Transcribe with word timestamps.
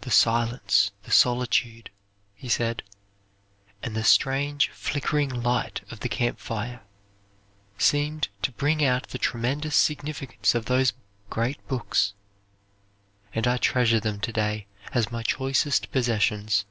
"The 0.00 0.10
silence, 0.10 0.90
the 1.02 1.10
solitude," 1.10 1.90
he 2.34 2.48
said, 2.48 2.82
"and 3.82 3.94
the 3.94 4.02
strange 4.04 4.70
flickering 4.70 5.28
light 5.28 5.82
of 5.92 6.00
the 6.00 6.08
camp 6.08 6.38
fire, 6.40 6.80
seemed 7.76 8.28
to 8.40 8.52
bring 8.52 8.82
out 8.82 9.08
the 9.10 9.18
tremendous 9.18 9.76
significance 9.76 10.54
of 10.54 10.64
those 10.64 10.94
great 11.28 11.60
books; 11.68 12.14
and 13.34 13.46
I 13.46 13.58
treasure 13.58 14.00
them 14.00 14.18
to 14.20 14.32
day 14.32 14.66
as 14.94 15.12
my 15.12 15.22
choicest 15.22 15.92
possessions." 15.92 16.64